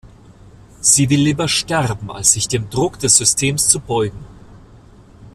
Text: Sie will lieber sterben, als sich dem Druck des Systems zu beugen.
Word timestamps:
Sie 0.79 1.07
will 1.11 1.19
lieber 1.21 1.47
sterben, 1.47 2.09
als 2.09 2.31
sich 2.33 2.47
dem 2.47 2.71
Druck 2.71 2.97
des 2.97 3.15
Systems 3.17 3.67
zu 3.69 3.79
beugen. 3.79 4.25